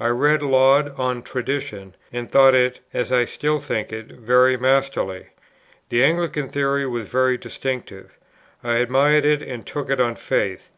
[0.00, 5.28] I read Laud on Tradition, and thought it (as I still think it) very masterly.
[5.90, 8.18] The Anglican Theory was very distinctive.
[8.64, 10.70] I admired it and took it on faith.